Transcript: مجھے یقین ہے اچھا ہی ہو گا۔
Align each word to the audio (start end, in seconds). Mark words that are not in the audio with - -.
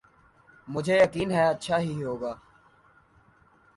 مجھے 0.67 0.95
یقین 1.03 1.31
ہے 1.31 1.43
اچھا 1.47 1.77
ہی 1.79 2.03
ہو 2.03 2.15
گا۔ 2.21 2.33